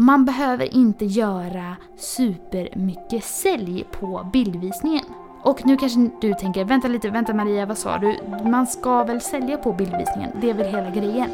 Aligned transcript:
Man 0.00 0.24
behöver 0.24 0.74
inte 0.74 1.04
göra 1.04 1.76
supermycket 1.96 3.24
sälj 3.24 3.86
på 3.90 4.30
bildvisningen. 4.32 5.04
Och 5.42 5.66
nu 5.66 5.76
kanske 5.76 6.10
du 6.20 6.34
tänker, 6.34 6.64
vänta 6.64 6.88
lite, 6.88 7.10
vänta 7.10 7.34
Maria, 7.34 7.66
vad 7.66 7.78
sa 7.78 7.98
du? 7.98 8.16
Man 8.50 8.66
ska 8.66 9.04
väl 9.04 9.20
sälja 9.20 9.56
på 9.56 9.72
bildvisningen? 9.72 10.30
Det 10.40 10.50
är 10.50 10.54
väl 10.54 10.66
hela 10.66 10.90
grejen? 10.90 11.30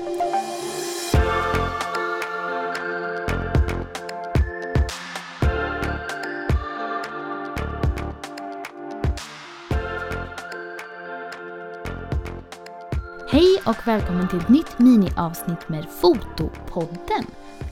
Hej 13.30 13.62
och 13.66 13.88
välkommen 13.88 14.28
till 14.28 14.38
ett 14.38 14.48
nytt 14.48 14.78
miniavsnitt 14.78 15.68
med 15.68 15.86
Fotopodden. 16.00 17.26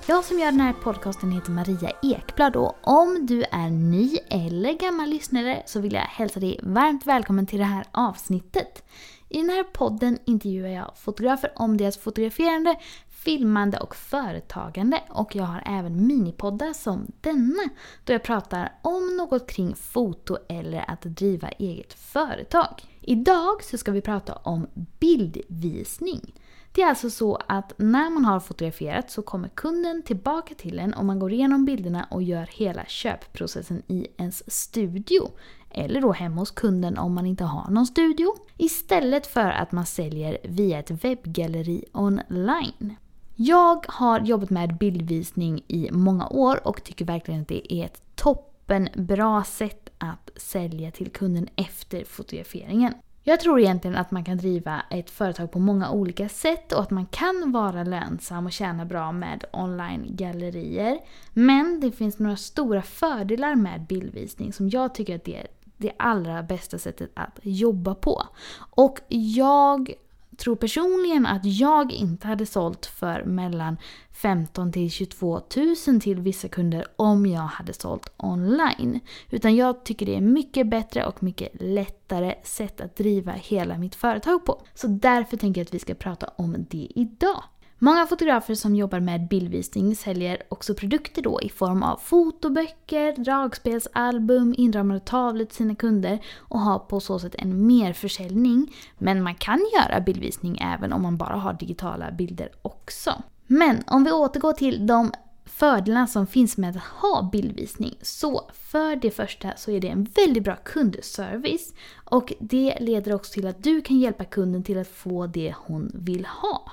Jag 0.07 0.25
som 0.25 0.39
gör 0.39 0.51
den 0.51 0.61
här 0.61 0.73
podcasten 0.73 1.33
heter 1.33 1.51
Maria 1.51 1.93
Ekblad 2.03 2.57
och 2.57 2.75
om 2.83 3.27
du 3.27 3.43
är 3.43 3.71
ny 3.71 4.19
eller 4.31 4.73
gammal 4.73 5.09
lyssnare 5.09 5.63
så 5.67 5.81
vill 5.81 5.93
jag 5.93 6.01
hälsa 6.01 6.41
dig 6.41 6.61
varmt 6.63 7.07
välkommen 7.07 7.47
till 7.47 7.59
det 7.59 7.65
här 7.65 7.87
avsnittet. 7.91 8.85
I 9.29 9.41
den 9.41 9.51
här 9.51 9.63
podden 9.63 10.19
intervjuar 10.25 10.69
jag 10.69 10.93
fotografer 10.97 11.53
om 11.57 11.77
deras 11.77 11.99
fotograferande, 11.99 12.77
filmande 13.09 13.79
och 13.79 13.97
företagande 13.97 15.03
och 15.09 15.37
jag 15.37 15.45
har 15.45 15.63
även 15.67 16.07
minipoddar 16.07 16.73
som 16.73 17.07
denna 17.21 17.63
då 18.05 18.13
jag 18.13 18.23
pratar 18.23 18.73
om 18.83 19.17
något 19.17 19.51
kring 19.51 19.75
foto 19.77 20.37
eller 20.49 20.91
att 20.91 21.03
driva 21.03 21.49
eget 21.49 21.93
företag. 21.93 22.83
Idag 23.01 23.65
så 23.65 23.79
ska 23.79 23.93
vi 23.93 24.01
prata 24.01 24.35
om 24.35 24.67
bildvisning. 24.99 26.33
Det 26.75 26.83
är 26.83 26.89
alltså 26.89 27.11
så 27.11 27.39
att 27.49 27.73
när 27.77 28.11
man 28.11 28.25
har 28.25 28.41
fotograferat 28.41 29.11
så 29.11 29.23
kommer 29.23 29.49
kunden 29.49 30.03
tillbaka 30.03 30.55
till 30.55 30.79
en 30.79 30.95
och 30.95 31.05
man 31.05 31.19
går 31.19 31.33
igenom 31.33 31.65
bilderna 31.65 32.07
och 32.11 32.23
gör 32.23 32.49
hela 32.53 32.85
köpprocessen 32.85 33.83
i 33.87 34.07
ens 34.17 34.53
studio. 34.53 35.31
Eller 35.71 36.01
då 36.01 36.13
hemma 36.13 36.37
hos 36.37 36.51
kunden 36.51 36.99
om 36.99 37.15
man 37.15 37.27
inte 37.27 37.45
har 37.45 37.71
någon 37.71 37.87
studio. 37.87 38.35
Istället 38.57 39.27
för 39.27 39.51
att 39.51 39.73
man 39.73 39.87
säljer 39.87 40.39
via 40.45 40.79
ett 40.79 41.05
webbgalleri 41.05 41.85
online. 41.93 42.97
Jag 43.35 43.85
har 43.89 44.21
jobbat 44.21 44.51
med 44.51 44.79
bildvisning 44.79 45.65
i 45.69 45.91
många 45.93 46.29
år 46.29 46.67
och 46.69 46.85
tycker 46.85 47.05
verkligen 47.05 47.41
att 47.43 47.49
det 47.49 47.75
är 47.75 47.85
ett 47.85 48.03
toppenbra 48.15 49.45
sätt 49.45 49.89
att 49.99 50.31
sälja 50.37 50.91
till 50.91 51.11
kunden 51.11 51.49
efter 51.57 52.05
fotograferingen. 52.05 52.95
Jag 53.27 53.41
tror 53.41 53.61
egentligen 53.61 53.97
att 53.97 54.11
man 54.11 54.25
kan 54.25 54.37
driva 54.37 54.83
ett 54.91 55.11
företag 55.11 55.53
på 55.53 55.59
många 55.59 55.91
olika 55.91 56.29
sätt 56.29 56.73
och 56.73 56.81
att 56.81 56.91
man 56.91 57.07
kan 57.07 57.53
vara 57.53 57.85
lönsam 57.85 58.47
och 58.47 58.53
tjäna 58.53 58.85
bra 58.85 59.13
med 59.13 59.45
online-gallerier. 59.53 60.99
Men 61.33 61.81
det 61.81 61.93
finns 61.93 62.19
några 62.19 62.37
stora 62.37 62.83
fördelar 62.83 63.55
med 63.55 63.87
bildvisning 63.87 64.53
som 64.53 64.69
jag 64.69 64.95
tycker 64.95 65.17
att 65.17 65.25
det 65.25 65.37
är 65.37 65.47
det 65.77 65.93
allra 65.97 66.43
bästa 66.43 66.79
sättet 66.79 67.11
att 67.15 67.39
jobba 67.43 67.95
på. 67.95 68.23
Och 68.71 69.01
jag 69.09 69.93
tror 70.37 70.57
personligen 70.57 71.27
att 71.27 71.45
jag 71.45 71.93
inte 71.93 72.27
hade 72.27 72.47
sålt 72.47 72.87
för 72.87 73.25
mellan 73.25 73.77
15 74.13 74.73
till 74.73 74.91
22 74.91 75.41
000 75.87 76.01
till 76.01 76.21
vissa 76.21 76.49
kunder 76.49 76.87
om 76.97 77.27
jag 77.27 77.41
hade 77.41 77.73
sålt 77.73 78.13
online. 78.17 79.01
Utan 79.31 79.57
jag 79.57 79.85
tycker 79.85 80.07
det 80.07 80.17
är 80.17 80.21
mycket 80.21 80.67
bättre 80.67 81.07
och 81.07 81.23
mycket 81.23 81.49
lättare 81.61 82.35
sätt 82.43 82.81
att 82.81 82.97
driva 82.97 83.33
hela 83.33 83.79
mitt 83.79 83.95
företag 83.95 84.45
på. 84.45 84.63
Så 84.75 84.87
därför 84.87 85.37
tänker 85.37 85.61
jag 85.61 85.67
att 85.67 85.75
vi 85.75 85.79
ska 85.79 85.95
prata 85.95 86.27
om 86.37 86.67
det 86.71 86.89
idag. 86.95 87.43
Många 87.85 88.07
fotografer 88.07 88.55
som 88.55 88.77
jobbar 88.77 89.01
med 89.01 89.29
bildvisning 89.29 89.97
säljer 89.97 90.43
också 90.49 90.75
produkter 90.75 91.23
då 91.23 91.41
i 91.43 91.49
form 91.49 91.83
av 91.83 91.97
fotoböcker, 91.97 93.25
dragspelsalbum, 93.25 94.55
inramade 94.59 95.01
tavlor 95.01 95.45
till 95.45 95.57
sina 95.57 95.75
kunder 95.75 96.19
och 96.39 96.61
har 96.61 96.79
på 96.79 97.01
så 97.01 97.19
sätt 97.19 97.35
en 97.39 97.67
merförsäljning. 97.67 98.75
Men 98.99 99.23
man 99.23 99.35
kan 99.35 99.61
göra 99.75 100.01
bildvisning 100.01 100.59
även 100.61 100.93
om 100.93 101.03
man 101.03 101.17
bara 101.17 101.37
har 101.37 101.53
digitala 101.53 102.13
bilder 102.13 102.53
också. 102.63 103.23
Men 103.47 103.83
om 103.87 104.05
vi 104.05 104.13
återgår 104.13 104.53
till 104.53 104.87
de 104.87 105.13
fördelarna 105.45 106.07
som 106.07 106.27
finns 106.27 106.57
med 106.57 106.77
att 106.77 106.83
ha 106.83 107.29
bildvisning. 107.33 107.95
Så 108.03 108.51
för 108.53 108.97
det 108.97 109.11
första 109.11 109.49
så 109.57 109.71
är 109.71 109.81
det 109.81 109.89
en 109.89 110.05
väldigt 110.05 110.45
bra 110.45 110.57
kundservice 110.65 111.75
och 112.05 112.33
det 112.41 112.77
leder 112.81 113.15
också 113.15 113.33
till 113.33 113.47
att 113.47 113.65
du 113.65 113.81
kan 113.81 113.99
hjälpa 113.99 114.25
kunden 114.25 114.63
till 114.63 114.79
att 114.79 114.89
få 114.89 115.27
det 115.27 115.55
hon 115.57 115.91
vill 115.95 116.27
ha. 116.27 116.71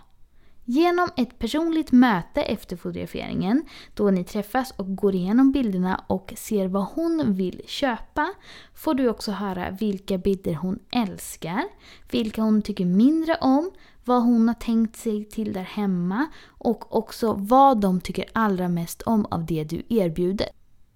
Genom 0.74 1.10
ett 1.18 1.40
personligt 1.40 1.92
möte 1.92 2.42
efter 2.42 2.76
fotograferingen, 2.76 3.64
då 3.94 4.12
ni 4.12 4.24
träffas 4.24 4.72
och 4.72 4.96
går 4.96 5.16
igenom 5.16 5.52
bilderna 5.52 6.04
och 6.08 6.34
ser 6.38 6.68
vad 6.68 6.84
hon 6.84 7.34
vill 7.34 7.62
köpa, 7.66 8.34
får 8.76 8.94
du 8.94 9.10
också 9.10 9.32
höra 9.32 9.72
vilka 9.72 10.18
bilder 10.18 10.54
hon 10.54 10.80
älskar, 10.92 11.64
vilka 12.12 12.42
hon 12.42 12.62
tycker 12.62 12.86
mindre 12.86 13.36
om, 13.42 13.72
vad 14.06 14.24
hon 14.24 14.48
har 14.48 14.56
tänkt 14.56 14.96
sig 14.96 15.26
till 15.26 15.54
där 15.54 15.62
hemma 15.62 16.28
och 16.48 16.96
också 16.96 17.34
vad 17.34 17.82
de 17.82 18.02
tycker 18.02 18.26
allra 18.34 18.70
mest 18.70 19.02
om 19.02 19.26
av 19.26 19.46
det 19.46 19.64
du 19.64 19.84
erbjuder. 19.90 20.48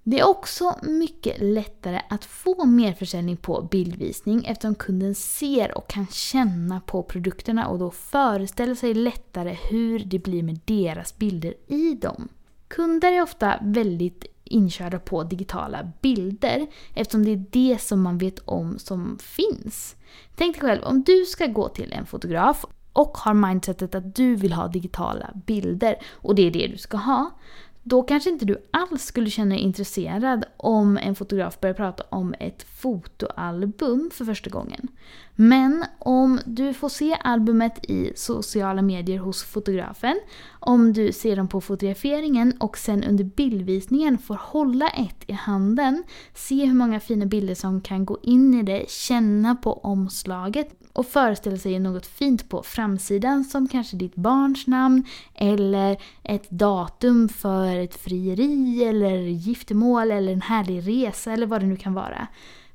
Det 0.07 0.19
är 0.19 0.27
också 0.27 0.75
mycket 0.81 1.41
lättare 1.41 2.01
att 2.09 2.25
få 2.25 2.65
merförsäljning 2.65 3.37
på 3.37 3.61
bildvisning 3.71 4.45
eftersom 4.45 4.75
kunden 4.75 5.15
ser 5.15 5.77
och 5.77 5.89
kan 5.89 6.07
känna 6.07 6.81
på 6.81 7.03
produkterna 7.03 7.67
och 7.67 7.79
då 7.79 7.91
föreställer 7.91 8.75
sig 8.75 8.93
lättare 8.93 9.57
hur 9.69 9.99
det 9.99 10.19
blir 10.19 10.43
med 10.43 10.59
deras 10.65 11.17
bilder 11.17 11.53
i 11.67 11.93
dem. 11.93 12.27
Kunder 12.67 13.11
är 13.11 13.21
ofta 13.21 13.59
väldigt 13.61 14.25
inkörda 14.43 14.99
på 14.99 15.23
digitala 15.23 15.91
bilder 16.01 16.67
eftersom 16.93 17.25
det 17.25 17.31
är 17.31 17.45
det 17.51 17.81
som 17.81 18.01
man 18.01 18.17
vet 18.17 18.39
om 18.39 18.79
som 18.79 19.17
finns. 19.21 19.95
Tänk 20.35 20.55
dig 20.55 20.69
själv 20.69 20.83
om 20.83 21.03
du 21.03 21.25
ska 21.25 21.45
gå 21.45 21.69
till 21.69 21.91
en 21.91 22.05
fotograf 22.05 22.65
och 22.93 23.17
har 23.17 23.33
mindsetet 23.33 23.95
att 23.95 24.15
du 24.15 24.35
vill 24.35 24.53
ha 24.53 24.67
digitala 24.67 25.29
bilder 25.45 25.95
och 26.11 26.35
det 26.35 26.47
är 26.47 26.51
det 26.51 26.67
du 26.67 26.77
ska 26.77 26.97
ha 26.97 27.31
då 27.87 28.03
kanske 28.03 28.29
inte 28.29 28.45
du 28.45 28.57
alls 28.71 29.05
skulle 29.05 29.29
känna 29.29 29.55
dig 29.55 29.63
intresserad 29.63 30.45
om 30.57 30.97
en 30.97 31.15
fotograf 31.15 31.59
börjar 31.59 31.73
prata 31.73 32.03
om 32.09 32.35
ett 32.39 32.63
fotoalbum 32.63 34.11
för 34.13 34.25
första 34.25 34.49
gången. 34.49 34.87
Men 35.35 35.85
om 35.99 36.39
du 36.45 36.73
får 36.73 36.89
se 36.89 37.17
albumet 37.23 37.85
i 37.85 38.11
sociala 38.15 38.81
medier 38.81 39.19
hos 39.19 39.43
fotografen, 39.43 40.19
om 40.59 40.93
du 40.93 41.11
ser 41.11 41.35
dem 41.35 41.47
på 41.47 41.61
fotograferingen 41.61 42.53
och 42.59 42.77
sen 42.77 43.03
under 43.03 43.23
bildvisningen 43.23 44.17
får 44.17 44.35
hålla 44.35 44.87
ett 44.89 45.23
i 45.27 45.33
handen, 45.33 46.03
se 46.33 46.65
hur 46.65 46.73
många 46.73 46.99
fina 46.99 47.25
bilder 47.25 47.55
som 47.55 47.81
kan 47.81 48.05
gå 48.05 48.19
in 48.21 48.53
i 48.53 48.63
det, 48.63 48.89
känna 48.89 49.55
på 49.55 49.73
omslaget 49.73 50.84
och 50.95 51.05
föreställa 51.05 51.57
sig 51.57 51.79
något 51.79 52.05
fint 52.05 52.49
på 52.49 52.63
framsidan 52.63 53.43
som 53.43 53.67
kanske 53.67 53.97
ditt 53.97 54.15
barns 54.15 54.67
namn 54.67 55.03
eller 55.33 55.97
ett 56.23 56.49
datum 56.49 57.29
för 57.29 57.75
ett 57.75 57.95
frieri 57.95 58.83
eller 58.83 59.17
giftermål 59.17 60.11
eller 60.11 60.33
en 60.33 60.41
härlig 60.41 60.87
resa 60.87 61.31
eller 61.33 61.47
vad 61.47 61.61
det 61.61 61.67
nu 61.67 61.75
kan 61.75 61.93
vara. 61.93 62.27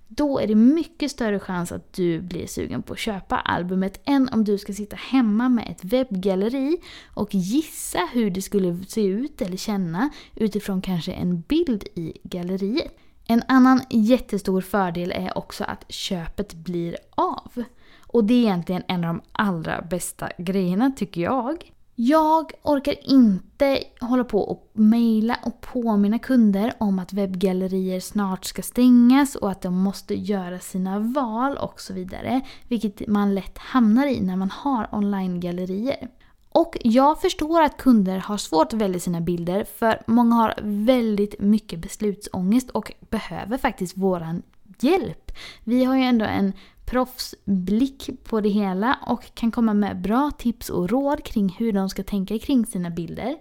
Då 0.09 0.39
är 0.39 0.47
det 0.47 0.55
mycket 0.55 1.11
större 1.11 1.41
chans 1.41 1.73
att 1.73 1.93
du 1.93 2.21
blir 2.21 2.47
sugen 2.47 2.83
på 2.83 2.93
att 2.93 2.99
köpa 2.99 3.37
albumet 3.37 4.01
än 4.05 4.29
om 4.33 4.45
du 4.45 4.59
ska 4.59 4.73
sitta 4.73 4.97
hemma 4.97 5.49
med 5.49 5.69
ett 5.71 5.85
webbgalleri 5.85 6.77
och 7.15 7.35
gissa 7.35 8.09
hur 8.13 8.31
det 8.31 8.43
skulle 8.43 8.85
se 8.89 9.05
ut 9.05 9.43
eller 9.43 9.57
känna 9.57 10.11
utifrån 10.35 10.83
kanske 10.83 11.13
en 11.13 11.41
bild 11.41 11.85
i 11.95 12.13
galleriet. 12.23 12.99
En 13.27 13.43
annan 13.49 13.81
jättestor 13.91 14.61
fördel 14.61 15.13
är 15.13 15.39
också 15.39 15.65
att 15.65 15.85
köpet 15.89 16.55
blir 16.55 16.97
av. 17.11 17.65
Och 18.13 18.25
det 18.25 18.35
är 18.35 18.39
egentligen 18.39 18.83
en 18.89 19.05
av 19.05 19.15
de 19.15 19.21
allra 19.33 19.83
bästa 19.83 20.31
grejerna 20.39 20.93
tycker 20.97 21.21
jag. 21.21 21.73
Jag 21.95 22.53
orkar 22.63 23.11
inte 23.11 23.79
hålla 24.01 24.25
på 24.25 24.39
och 24.41 24.71
mejla 24.73 25.37
och 25.45 25.61
påminna 25.61 26.19
kunder 26.19 26.73
om 26.79 26.99
att 26.99 27.13
webbgallerier 27.13 28.01
snart 28.01 28.45
ska 28.45 28.63
stängas 28.63 29.37
och 29.37 29.51
att 29.51 29.63
de 29.63 29.75
måste 29.75 30.15
göra 30.15 30.59
sina 30.59 30.99
val 30.99 31.57
och 31.57 31.81
så 31.81 31.93
vidare. 31.93 32.41
Vilket 32.69 33.09
man 33.09 33.35
lätt 33.35 33.59
hamnar 33.59 34.07
i 34.07 34.21
när 34.21 34.37
man 34.37 34.51
har 34.51 34.89
online-gallerier. 34.93 36.09
Och 36.53 36.77
jag 36.81 37.21
förstår 37.21 37.63
att 37.63 37.77
kunder 37.77 38.19
har 38.19 38.37
svårt 38.37 38.73
att 38.73 38.81
välja 38.81 39.01
sina 39.01 39.21
bilder 39.21 39.65
för 39.65 40.03
många 40.07 40.35
har 40.35 40.55
väldigt 40.63 41.41
mycket 41.41 41.79
beslutsångest 41.79 42.71
och 42.71 42.93
behöver 43.11 43.59
faktiskt 43.59 43.97
våran 43.97 44.43
hjälp. 44.81 45.33
Vi 45.65 45.85
har 45.85 45.97
ju 45.97 46.03
ändå 46.03 46.25
en 46.25 46.53
proffsblick 46.91 48.11
på 48.25 48.41
det 48.41 48.49
hela 48.49 48.99
och 49.07 49.35
kan 49.35 49.51
komma 49.51 49.75
med 49.75 50.01
bra 50.01 50.31
tips 50.39 50.71
och 50.71 50.91
råd 50.91 51.25
kring 51.25 51.57
hur 51.59 51.73
de 51.73 51.89
ska 51.89 52.03
tänka 52.03 52.39
kring 52.39 52.67
sina 52.67 52.91
bilder. 52.91 53.37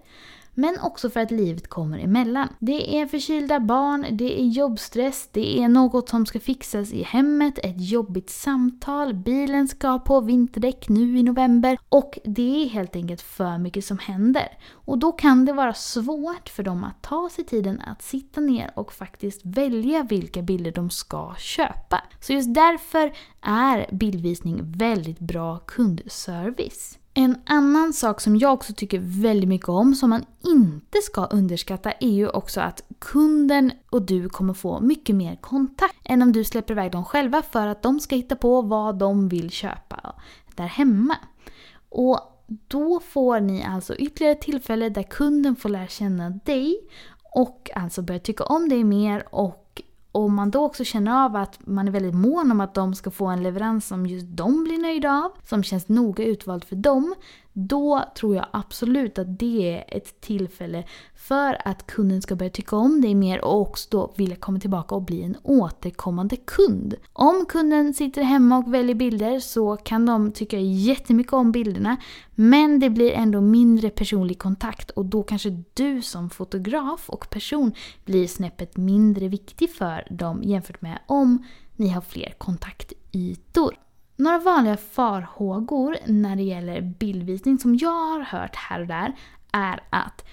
Men 0.54 0.80
också 0.80 1.10
för 1.10 1.20
att 1.20 1.32
livet 1.32 1.68
kommer 1.68 2.00
emellan. 2.00 2.48
Det 2.60 3.00
är 3.00 3.06
förkylda 3.06 3.60
barn, 3.60 4.06
det 4.12 4.42
är 4.42 4.46
jobbstress, 4.46 5.30
det 5.32 5.60
är 5.60 5.68
något 5.68 6.10
som 6.10 6.26
ska 6.26 6.40
fixas 6.40 6.92
i 6.92 7.04
hemmet, 7.04 7.58
ett 7.58 7.90
jobbigt 7.90 8.30
samtal, 8.30 9.14
bilen 9.14 9.68
ska 9.68 10.00
på 10.00 10.22
vinterdäck 10.22 10.90
nu 10.90 11.18
i 11.18 11.24
november 11.24 11.78
och 11.90 12.20
det 12.24 12.64
är 12.64 12.70
helt 12.70 12.96
enkelt 12.96 13.22
för 13.22 13.58
mycket 13.58 13.86
som 13.86 13.98
händer. 14.00 14.48
Och 14.72 14.98
då 14.98 15.12
kan 15.12 15.46
det 15.46 15.54
vara 15.54 15.74
svårt 15.74 16.50
för 16.50 16.64
dem 16.64 16.84
att 16.84 17.02
ta 17.02 17.30
sig 17.30 17.46
tiden 17.46 17.82
att 17.82 18.02
sitta 18.02 18.42
ner 18.42 18.72
och 18.76 18.94
faktiskt 18.94 19.42
välja 19.44 20.04
vilka 20.04 20.42
bilder 20.42 20.72
de 20.72 20.90
ska 20.90 21.36
köpa. 21.38 22.04
Så 22.22 22.34
just 22.34 22.54
därför 22.54 23.14
är 23.42 23.88
bildvisning 23.92 24.72
väldigt 24.78 25.20
bra 25.20 25.58
kundservice. 25.58 26.99
En 27.14 27.38
annan 27.46 27.94
sak 27.94 28.22
som 28.22 28.38
jag 28.38 28.54
också 28.54 28.74
tycker 28.74 29.00
väldigt 29.04 29.50
mycket 29.50 29.70
om, 29.70 29.96
som 29.96 30.10
man 30.10 30.26
inte 30.44 30.98
ska 31.04 31.26
underskatta, 31.26 31.92
är 31.92 32.12
ju 32.12 32.30
också 32.30 32.62
att 32.62 32.82
kunden 33.00 33.72
och 33.90 34.02
du 34.02 34.30
kommer 34.30 34.54
få 34.54 34.80
mycket 34.80 35.16
mer 35.16 35.36
kontakt 35.36 35.96
än 36.04 36.22
om 36.22 36.32
du 36.32 36.44
släpper 36.44 36.74
iväg 36.74 36.92
dem 36.92 37.06
själva 37.06 37.42
för 37.42 37.68
att 37.68 37.84
de 37.84 38.00
ska 38.00 38.16
hitta 38.16 38.36
på 38.36 38.62
vad 38.62 39.00
de 39.00 39.30
vill 39.30 39.50
köpa 39.50 40.16
där 40.56 40.66
hemma. 40.66 41.16
Och 41.90 42.20
då 42.68 43.00
får 43.00 43.40
ni 43.40 43.64
alltså 43.64 43.96
ytterligare 43.96 44.36
tillfälle 44.36 44.90
där 44.90 45.04
kunden 45.04 45.56
får 45.56 45.70
lära 45.70 45.88
känna 45.88 46.30
dig 46.30 46.80
och 47.36 47.70
alltså 47.76 48.02
börja 48.02 48.20
tycka 48.20 48.44
om 48.44 48.70
dig 48.70 48.84
mer 48.84 49.36
och 49.36 49.69
om 50.12 50.36
man 50.36 50.52
då 50.52 50.66
också 50.66 50.84
känner 50.84 51.26
av 51.26 51.36
att 51.36 51.60
man 51.68 51.88
är 51.88 51.92
väldigt 51.92 52.16
mån 52.16 52.52
om 52.52 52.62
att 52.62 52.74
de 52.74 52.96
ska 52.96 53.12
få 53.12 53.26
en 53.26 53.44
leverans 53.44 53.88
som 53.88 54.06
just 54.06 54.28
de 54.30 54.64
blir 54.64 54.78
nöjda 54.78 55.12
av, 55.12 55.32
som 55.50 55.64
känns 55.64 55.88
noga 55.88 56.24
utvald 56.24 56.64
för 56.64 56.76
dem, 56.76 57.16
då 57.54 58.06
tror 58.16 58.36
jag 58.36 58.46
absolut 58.52 59.20
att 59.20 59.40
det 59.40 59.76
är 59.76 59.98
ett 59.98 60.22
tillfälle 60.22 60.84
för 61.16 61.58
att 61.66 61.88
kunden 61.88 62.22
ska 62.22 62.36
börja 62.36 62.50
tycka 62.50 62.76
om 62.76 63.02
dig 63.02 63.16
mer 63.16 63.46
och 63.46 63.62
också 63.62 63.88
då 63.92 64.14
vilja 64.18 64.36
komma 64.36 64.60
tillbaka 64.60 64.96
och 64.96 65.02
bli 65.02 65.24
en 65.24 65.38
återkommande 65.44 66.36
kund. 66.36 66.96
Om 67.14 67.46
kunden 67.50 67.94
sitter 67.94 68.24
hemma 68.24 68.58
och 68.58 68.74
väljer 68.74 68.96
bilder 68.96 69.40
så 69.40 69.78
kan 69.78 70.06
de 70.06 70.32
tycka 70.32 70.60
jättemycket 70.60 71.34
om 71.34 71.52
bilderna 71.52 71.98
men 72.36 72.80
det 72.80 72.90
blir 72.90 73.12
ändå 73.12 73.42
mindre 73.42 73.90
personlig 73.90 74.40
kontakt 74.40 74.90
och 74.90 75.06
då 75.06 75.24
kanske 75.24 75.64
du 75.74 76.02
som 76.02 76.30
fotograf 76.30 77.10
och 77.10 77.30
person 77.30 77.74
blir 78.06 78.28
snäppet 78.28 78.78
mindre 78.78 79.28
viktig 79.28 79.70
för 79.70 80.08
dem 80.10 80.44
jämfört 80.44 80.82
med 80.82 81.00
om 81.06 81.46
ni 81.76 81.90
har 81.90 82.02
fler 82.02 82.34
kontaktytor. 82.38 83.76
Några 84.20 84.40
vanliga 84.40 84.78
farhågor 84.78 85.98
när 86.06 86.36
det 86.36 86.44
gäller 86.44 86.82
bildvisning 86.82 87.60
som 87.60 87.76
jag 87.76 87.90
har 87.90 88.20
hört 88.20 88.56
här 88.56 88.82
och 88.82 88.88
där 88.88 89.16
är 89.52 89.84
att 89.90 90.26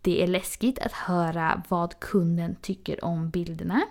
det 0.00 0.22
är 0.22 0.26
läskigt 0.26 0.78
att 0.78 0.92
höra 0.92 1.62
vad 1.68 2.00
kunden 2.00 2.56
tycker 2.60 3.04
om 3.04 3.30
bilderna. 3.30 3.82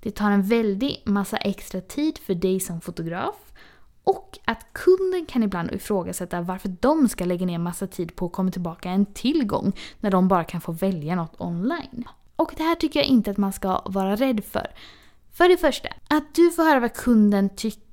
Det 0.00 0.10
tar 0.10 0.30
en 0.30 0.42
väldig 0.42 1.02
massa 1.04 1.36
extra 1.36 1.80
tid 1.80 2.18
för 2.18 2.34
dig 2.34 2.60
som 2.60 2.80
fotograf. 2.80 3.34
Och 4.04 4.38
att 4.44 4.66
kunden 4.72 5.26
kan 5.26 5.42
ibland 5.42 5.72
ifrågasätta 5.72 6.40
varför 6.40 6.76
de 6.80 7.08
ska 7.08 7.24
lägga 7.24 7.46
ner 7.46 7.58
massa 7.58 7.86
tid 7.86 8.16
på 8.16 8.26
att 8.26 8.32
komma 8.32 8.50
tillbaka 8.50 8.90
en 8.90 9.06
tillgång 9.06 9.72
när 10.00 10.10
de 10.10 10.28
bara 10.28 10.44
kan 10.44 10.60
få 10.60 10.72
välja 10.72 11.16
något 11.16 11.40
online. 11.40 12.04
Och 12.36 12.54
det 12.56 12.62
här 12.62 12.74
tycker 12.74 13.00
jag 13.00 13.08
inte 13.08 13.30
att 13.30 13.36
man 13.36 13.52
ska 13.52 13.82
vara 13.84 14.16
rädd 14.16 14.44
för. 14.44 14.66
För 15.32 15.48
det 15.48 15.56
första, 15.56 15.88
att 16.08 16.34
du 16.34 16.50
får 16.50 16.62
höra 16.62 16.80
vad 16.80 16.92
kunden 16.92 17.48
tycker, 17.48 17.85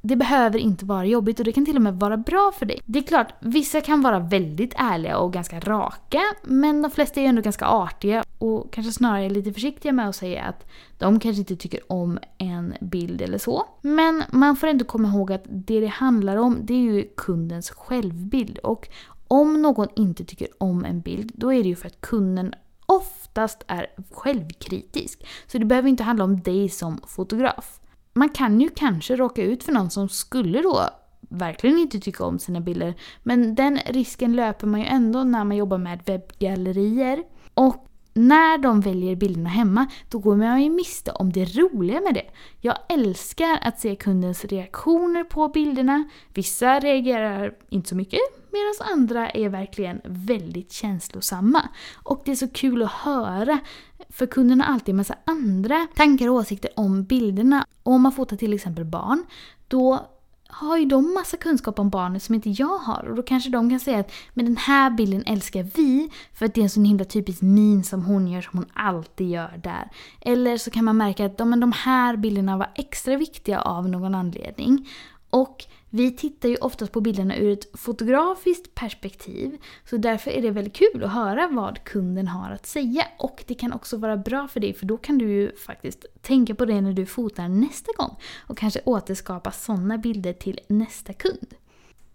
det 0.00 0.16
behöver 0.16 0.58
inte 0.58 0.84
vara 0.84 1.04
jobbigt 1.04 1.38
och 1.38 1.44
det 1.44 1.52
kan 1.52 1.64
till 1.64 1.76
och 1.76 1.82
med 1.82 1.94
vara 1.94 2.16
bra 2.16 2.52
för 2.58 2.66
dig. 2.66 2.80
Det 2.84 2.98
är 2.98 3.02
klart, 3.02 3.34
vissa 3.40 3.80
kan 3.80 4.02
vara 4.02 4.18
väldigt 4.18 4.74
ärliga 4.76 5.18
och 5.18 5.32
ganska 5.32 5.60
raka, 5.60 6.20
men 6.42 6.82
de 6.82 6.90
flesta 6.90 7.20
är 7.20 7.24
ändå 7.24 7.42
ganska 7.42 7.66
artiga 7.66 8.24
och 8.38 8.72
kanske 8.72 8.92
snarare 8.92 9.30
lite 9.30 9.52
försiktiga 9.52 9.92
med 9.92 10.08
att 10.08 10.16
säga 10.16 10.42
att 10.44 10.66
de 10.98 11.20
kanske 11.20 11.40
inte 11.40 11.56
tycker 11.56 11.92
om 11.92 12.18
en 12.38 12.74
bild 12.80 13.22
eller 13.22 13.38
så. 13.38 13.66
Men 13.80 14.22
man 14.30 14.56
får 14.56 14.66
ändå 14.66 14.84
komma 14.84 15.08
ihåg 15.08 15.32
att 15.32 15.44
det 15.46 15.80
det 15.80 15.86
handlar 15.86 16.36
om, 16.36 16.58
det 16.62 16.74
är 16.74 16.78
ju 16.78 17.08
kundens 17.16 17.70
självbild 17.70 18.58
och 18.58 18.88
om 19.28 19.62
någon 19.62 19.88
inte 19.96 20.24
tycker 20.24 20.48
om 20.58 20.84
en 20.84 21.00
bild, 21.00 21.32
då 21.34 21.52
är 21.52 21.62
det 21.62 21.68
ju 21.68 21.76
för 21.76 21.86
att 21.86 22.00
kunden 22.00 22.54
oftast 22.86 23.64
är 23.66 23.86
självkritisk. 24.10 25.26
Så 25.46 25.58
det 25.58 25.64
behöver 25.64 25.88
inte 25.88 26.02
handla 26.02 26.24
om 26.24 26.40
dig 26.40 26.68
som 26.68 27.00
fotograf. 27.06 27.80
Man 28.16 28.28
kan 28.28 28.60
ju 28.60 28.68
kanske 28.68 29.16
råka 29.16 29.42
ut 29.42 29.64
för 29.64 29.72
någon 29.72 29.90
som 29.90 30.08
skulle 30.08 30.62
då 30.62 30.88
verkligen 31.20 31.78
inte 31.78 32.00
tycka 32.00 32.24
om 32.24 32.38
sina 32.38 32.60
bilder. 32.60 32.94
Men 33.22 33.54
den 33.54 33.78
risken 33.86 34.36
löper 34.36 34.66
man 34.66 34.80
ju 34.80 34.86
ändå 34.86 35.24
när 35.24 35.44
man 35.44 35.56
jobbar 35.56 35.78
med 35.78 36.00
webbgallerier. 36.06 37.22
Och 37.54 37.86
när 38.14 38.58
de 38.58 38.80
väljer 38.80 39.16
bilderna 39.16 39.48
hemma, 39.48 39.86
då 40.10 40.18
går 40.18 40.36
man 40.36 40.62
ju 40.62 40.70
miste 40.70 41.12
om 41.12 41.32
det 41.32 41.44
roliga 41.44 42.00
med 42.00 42.14
det. 42.14 42.30
Jag 42.60 42.76
älskar 42.88 43.58
att 43.62 43.80
se 43.80 43.96
kundens 43.96 44.44
reaktioner 44.44 45.24
på 45.24 45.48
bilderna. 45.48 46.04
Vissa 46.34 46.80
reagerar 46.80 47.54
inte 47.68 47.88
så 47.88 47.96
mycket, 47.96 48.20
medan 48.52 48.92
andra 48.92 49.30
är 49.30 49.48
verkligen 49.48 50.00
väldigt 50.04 50.72
känslosamma. 50.72 51.68
Och 52.02 52.22
det 52.24 52.30
är 52.30 52.36
så 52.36 52.48
kul 52.48 52.82
att 52.82 52.90
höra, 52.92 53.58
för 54.08 54.26
kunden 54.26 54.60
har 54.60 54.72
alltid 54.74 54.92
en 54.92 54.96
massa 54.96 55.16
andra 55.24 55.86
tankar 55.94 56.28
och 56.28 56.34
åsikter 56.34 56.70
om 56.76 57.04
bilderna. 57.04 57.66
Och 57.82 57.92
om 57.92 58.02
man 58.02 58.12
fotar 58.12 58.36
till 58.36 58.52
exempel 58.52 58.84
barn, 58.84 59.24
då 59.68 60.06
har 60.48 60.76
ju 60.76 60.84
de 60.84 61.14
massa 61.14 61.36
kunskap 61.36 61.78
om 61.78 61.90
barnet 61.90 62.22
som 62.22 62.34
inte 62.34 62.50
jag 62.50 62.78
har. 62.78 63.08
Och 63.10 63.16
då 63.16 63.22
kanske 63.22 63.50
de 63.50 63.70
kan 63.70 63.80
säga 63.80 63.98
att 63.98 64.12
men 64.34 64.44
den 64.44 64.56
här 64.56 64.90
bilden 64.90 65.22
älskar 65.26 65.62
vi 65.62 66.10
för 66.34 66.46
att 66.46 66.54
det 66.54 66.60
är 66.60 66.62
en 66.62 66.70
sån 66.70 66.84
himla 66.84 67.04
typisk 67.04 67.42
min 67.42 67.84
som 67.84 68.04
hon 68.04 68.28
gör 68.28 68.42
som 68.42 68.58
hon 68.58 68.68
alltid 68.74 69.30
gör 69.30 69.60
där. 69.64 69.90
Eller 70.20 70.56
så 70.56 70.70
kan 70.70 70.84
man 70.84 70.96
märka 70.96 71.26
att 71.26 71.38
men 71.38 71.60
de 71.60 71.72
här 71.72 72.16
bilderna 72.16 72.56
var 72.56 72.70
extra 72.74 73.16
viktiga 73.16 73.60
av 73.60 73.88
någon 73.88 74.14
anledning. 74.14 74.88
Och 75.30 75.64
vi 75.96 76.10
tittar 76.10 76.48
ju 76.48 76.56
oftast 76.56 76.92
på 76.92 77.00
bilderna 77.00 77.36
ur 77.36 77.52
ett 77.52 77.78
fotografiskt 77.78 78.74
perspektiv. 78.74 79.58
Så 79.84 79.96
därför 79.96 80.30
är 80.30 80.42
det 80.42 80.50
väldigt 80.50 80.76
kul 80.76 81.04
att 81.04 81.12
höra 81.12 81.48
vad 81.48 81.84
kunden 81.84 82.28
har 82.28 82.50
att 82.50 82.66
säga. 82.66 83.06
Och 83.18 83.44
det 83.46 83.54
kan 83.54 83.72
också 83.72 83.96
vara 83.96 84.16
bra 84.16 84.48
för 84.48 84.60
dig 84.60 84.74
för 84.74 84.86
då 84.86 84.96
kan 84.96 85.18
du 85.18 85.32
ju 85.32 85.56
faktiskt 85.56 86.06
tänka 86.22 86.54
på 86.54 86.64
det 86.64 86.80
när 86.80 86.92
du 86.92 87.06
fotar 87.06 87.48
nästa 87.48 87.92
gång. 87.96 88.16
Och 88.46 88.58
kanske 88.58 88.80
återskapa 88.84 89.52
sådana 89.52 89.98
bilder 89.98 90.32
till 90.32 90.60
nästa 90.68 91.12
kund. 91.12 91.54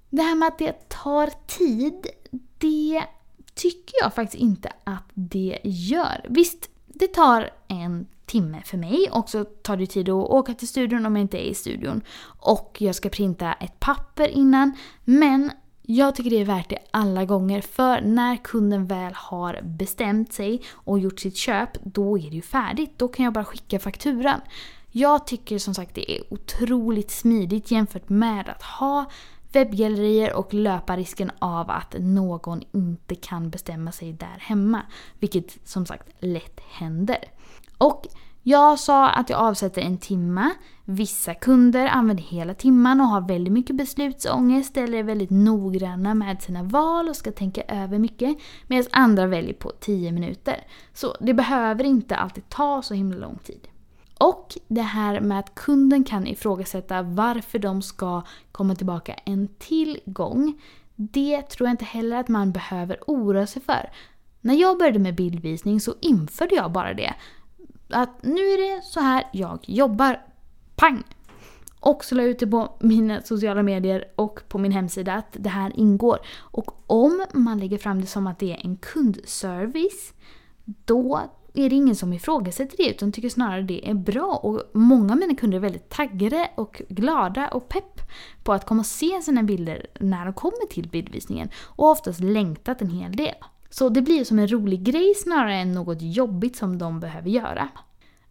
Det 0.09 0.21
här 0.21 0.35
med 0.35 0.47
att 0.47 0.59
det 0.59 0.89
tar 0.89 1.29
tid, 1.47 2.07
det 2.57 3.03
tycker 3.53 3.93
jag 4.01 4.13
faktiskt 4.13 4.43
inte 4.43 4.73
att 4.83 5.09
det 5.13 5.59
gör. 5.63 6.25
Visst, 6.29 6.69
det 6.87 7.07
tar 7.07 7.49
en 7.67 8.07
timme 8.31 8.61
för 8.65 8.77
mig 8.77 9.09
och 9.11 9.29
så 9.29 9.43
tar 9.43 9.77
det 9.77 9.87
tid 9.87 10.09
att 10.09 10.15
åka 10.15 10.53
till 10.53 10.67
studion 10.67 11.05
om 11.05 11.15
jag 11.15 11.21
inte 11.21 11.45
är 11.45 11.49
i 11.49 11.53
studion. 11.53 12.01
Och 12.23 12.77
jag 12.79 12.95
ska 12.95 13.09
printa 13.09 13.53
ett 13.53 13.79
papper 13.79 14.27
innan. 14.27 14.73
Men 15.05 15.51
jag 15.81 16.15
tycker 16.15 16.29
det 16.29 16.41
är 16.41 16.45
värt 16.45 16.69
det 16.69 16.79
alla 16.91 17.25
gånger 17.25 17.61
för 17.61 18.01
när 18.01 18.35
kunden 18.35 18.87
väl 18.87 19.13
har 19.15 19.59
bestämt 19.63 20.33
sig 20.33 20.61
och 20.73 20.99
gjort 20.99 21.19
sitt 21.19 21.37
köp, 21.37 21.69
då 21.83 22.17
är 22.17 22.29
det 22.29 22.35
ju 22.35 22.41
färdigt. 22.41 22.93
Då 22.97 23.07
kan 23.07 23.25
jag 23.25 23.33
bara 23.33 23.45
skicka 23.45 23.79
fakturan. 23.79 24.41
Jag 24.91 25.27
tycker 25.27 25.57
som 25.57 25.73
sagt 25.73 25.95
det 25.95 26.11
är 26.11 26.33
otroligt 26.33 27.11
smidigt 27.11 27.71
jämfört 27.71 28.09
med 28.09 28.49
att 28.49 28.63
ha 28.63 29.05
webbgallerier 29.51 30.33
och 30.33 30.53
löpa 30.53 30.97
risken 30.97 31.31
av 31.39 31.69
att 31.69 31.95
någon 31.99 32.61
inte 32.71 33.15
kan 33.15 33.49
bestämma 33.49 33.91
sig 33.91 34.13
där 34.13 34.37
hemma. 34.39 34.81
Vilket 35.19 35.67
som 35.67 35.85
sagt 35.85 36.09
lätt 36.19 36.59
händer. 36.71 37.17
Och 37.81 38.07
jag 38.43 38.79
sa 38.79 39.09
att 39.09 39.29
jag 39.29 39.39
avsätter 39.39 39.81
en 39.81 39.97
timme. 39.97 40.49
Vissa 40.85 41.33
kunder 41.33 41.87
använder 41.87 42.23
hela 42.23 42.53
timman 42.53 43.01
och 43.01 43.07
har 43.07 43.21
väldigt 43.27 43.53
mycket 43.53 43.75
beslutsångest 43.75 44.77
eller 44.77 44.97
är 44.97 45.03
väldigt 45.03 45.29
noggranna 45.29 46.13
med 46.13 46.41
sina 46.41 46.63
val 46.63 47.09
och 47.09 47.15
ska 47.15 47.31
tänka 47.31 47.61
över 47.61 47.99
mycket. 47.99 48.37
Medan 48.67 48.85
andra 48.91 49.27
väljer 49.27 49.53
på 49.53 49.71
10 49.79 50.11
minuter. 50.11 50.63
Så 50.93 51.15
det 51.19 51.33
behöver 51.33 51.83
inte 51.83 52.15
alltid 52.15 52.49
ta 52.49 52.81
så 52.81 52.93
himla 52.93 53.17
lång 53.17 53.37
tid. 53.37 53.67
Och 54.19 54.57
det 54.67 54.81
här 54.81 55.19
med 55.19 55.39
att 55.39 55.55
kunden 55.55 56.03
kan 56.03 56.27
ifrågasätta 56.27 57.01
varför 57.01 57.59
de 57.59 57.81
ska 57.81 58.21
komma 58.51 58.75
tillbaka 58.75 59.13
en 59.13 59.47
till 59.59 59.99
gång. 60.05 60.61
Det 60.95 61.41
tror 61.41 61.67
jag 61.67 61.73
inte 61.73 61.85
heller 61.85 62.17
att 62.17 62.27
man 62.27 62.51
behöver 62.51 62.97
oroa 63.07 63.47
sig 63.47 63.61
för. 63.61 63.89
När 64.41 64.53
jag 64.53 64.77
började 64.77 64.99
med 64.99 65.15
bildvisning 65.15 65.79
så 65.79 65.93
införde 66.01 66.55
jag 66.55 66.71
bara 66.71 66.93
det 66.93 67.13
att 67.93 68.23
nu 68.23 68.41
är 68.41 68.75
det 68.75 68.83
så 68.83 68.99
här 68.99 69.23
jag 69.33 69.59
jobbar. 69.61 70.21
Pang! 70.75 71.03
Och 71.79 72.05
så 72.05 72.15
la 72.15 72.21
jag 72.21 72.29
ut 72.29 72.39
det 72.39 72.47
på 72.47 72.77
mina 72.79 73.21
sociala 73.21 73.63
medier 73.63 74.05
och 74.15 74.39
på 74.47 74.57
min 74.57 74.71
hemsida 74.71 75.13
att 75.13 75.35
det 75.39 75.49
här 75.49 75.71
ingår. 75.75 76.19
Och 76.37 76.83
om 76.87 77.25
man 77.33 77.59
lägger 77.59 77.77
fram 77.77 78.01
det 78.01 78.07
som 78.07 78.27
att 78.27 78.39
det 78.39 78.51
är 78.51 78.65
en 78.65 78.77
kundservice, 78.77 80.13
då 80.65 81.21
är 81.53 81.69
det 81.69 81.75
ingen 81.75 81.95
som 81.95 82.13
ifrågasätter 82.13 82.77
det 82.77 82.89
utan 82.89 83.11
tycker 83.11 83.29
snarare 83.29 83.61
det 83.61 83.89
är 83.89 83.93
bra. 83.93 84.39
Och 84.43 84.61
många 84.73 85.13
av 85.13 85.19
mina 85.19 85.35
kunder 85.35 85.57
är 85.57 85.61
väldigt 85.61 85.89
taggade 85.89 86.51
och 86.55 86.81
glada 86.89 87.47
och 87.47 87.69
pepp 87.69 88.01
på 88.43 88.53
att 88.53 88.65
komma 88.65 88.79
och 88.79 88.85
se 88.85 89.21
sina 89.21 89.43
bilder 89.43 89.87
när 89.99 90.25
de 90.25 90.33
kommer 90.33 90.67
till 90.69 90.89
bildvisningen. 90.89 91.49
Och 91.55 91.89
oftast 91.89 92.19
längtat 92.19 92.81
en 92.81 92.89
hel 92.89 93.11
del. 93.11 93.35
Så 93.71 93.89
det 93.89 94.01
blir 94.01 94.23
som 94.23 94.39
en 94.39 94.47
rolig 94.47 94.83
grej 94.83 95.13
snarare 95.15 95.55
än 95.55 95.71
något 95.71 96.01
jobbigt 96.01 96.55
som 96.55 96.77
de 96.77 96.99
behöver 96.99 97.29
göra. 97.29 97.69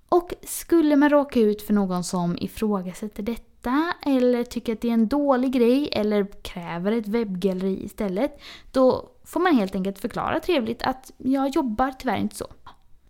Och 0.09 0.35
skulle 0.43 0.97
man 0.97 1.11
råka 1.11 1.41
ut 1.41 1.63
för 1.63 1.75
någon 1.75 2.05
som 2.05 2.37
ifrågasätter 2.41 3.23
detta 3.23 3.95
eller 4.07 4.45
tycker 4.45 4.73
att 4.73 4.81
det 4.81 4.89
är 4.89 4.95
en 4.95 5.09
dålig 5.09 5.53
grej 5.53 5.89
eller 5.93 6.43
kräver 6.43 6.93
ett 6.93 7.09
webbgalleri 7.09 7.85
istället, 7.85 8.41
då 8.73 9.11
får 9.25 9.41
man 9.41 9.57
helt 9.57 9.75
enkelt 9.75 9.99
förklara 9.99 10.41
trevligt 10.41 10.83
att 10.83 11.13
jag 11.19 11.49
jobbar 11.49 11.93
tyvärr 11.99 12.17
inte 12.17 12.37
så. 12.37 12.47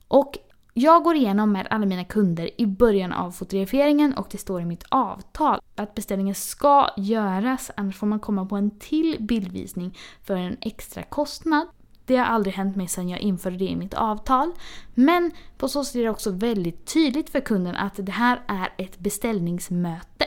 Och 0.09 0.39
jag 0.75 1.05
går 1.05 1.17
igenom 1.17 1.53
med 1.53 1.67
alla 1.71 1.87
mina 1.87 2.05
kunder 2.05 2.61
i 2.61 2.67
början 2.67 3.13
av 3.13 3.31
fotograferingen 3.31 4.15
och 4.15 4.27
det 4.31 4.39
står 4.39 4.61
i 4.61 4.65
mitt 4.65 4.85
avtal 4.89 5.61
att 5.77 5.95
beställningen 5.95 6.35
ska 6.35 6.89
göras 6.97 7.71
annars 7.77 7.97
får 7.97 8.07
man 8.07 8.21
komma 8.21 8.47
på 8.47 8.57
en 8.57 8.79
till 8.79 9.17
bildvisning 9.21 9.99
för 10.23 10.37
en 10.37 10.57
extra 10.61 11.03
kostnad. 11.03 11.67
Det 12.11 12.17
har 12.17 12.27
aldrig 12.27 12.55
hänt 12.55 12.77
mig 12.77 12.89
sedan 12.89 13.09
jag 13.09 13.21
införde 13.21 13.57
det 13.57 13.65
i 13.65 13.77
mitt 13.77 13.95
avtal. 13.95 14.53
Men 14.95 15.31
på 15.59 15.69
så 15.69 15.85
sätt 15.85 15.97
är 15.97 16.03
det 16.03 16.11
också 16.11 16.31
väldigt 16.31 16.87
tydligt 16.87 17.31
för 17.31 17.41
kunden 17.41 17.77
att 17.77 17.95
det 17.97 18.13
här 18.13 18.41
är 18.47 18.73
ett 18.77 18.99
beställningsmöte. 18.99 20.25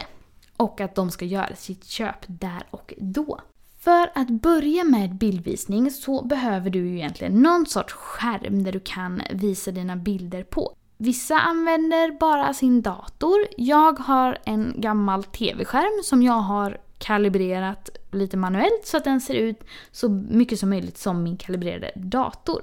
Och 0.57 0.81
att 0.81 0.95
de 0.95 1.11
ska 1.11 1.25
göra 1.25 1.55
sitt 1.55 1.85
köp 1.85 2.15
där 2.27 2.63
och 2.69 2.93
då. 2.97 3.39
För 3.79 4.11
att 4.15 4.29
börja 4.29 4.83
med 4.83 5.15
bildvisning 5.15 5.91
så 5.91 6.25
behöver 6.25 6.69
du 6.69 6.79
ju 6.79 6.95
egentligen 6.95 7.41
någon 7.41 7.65
sorts 7.65 7.93
skärm 7.93 8.63
där 8.63 8.71
du 8.71 8.79
kan 8.79 9.21
visa 9.31 9.71
dina 9.71 9.95
bilder 9.95 10.43
på. 10.43 10.75
Vissa 10.97 11.39
använder 11.39 12.19
bara 12.19 12.53
sin 12.53 12.81
dator. 12.81 13.47
Jag 13.57 13.99
har 13.99 14.37
en 14.45 14.73
gammal 14.77 15.23
TV-skärm 15.23 16.03
som 16.03 16.23
jag 16.23 16.33
har 16.33 16.77
kalibrerat 17.03 17.89
lite 18.11 18.37
manuellt 18.37 18.85
så 18.85 18.97
att 18.97 19.03
den 19.03 19.21
ser 19.21 19.33
ut 19.33 19.63
så 19.91 20.09
mycket 20.09 20.59
som 20.59 20.69
möjligt 20.69 20.97
som 20.97 21.23
min 21.23 21.37
kalibrerade 21.37 21.91
dator. 21.95 22.61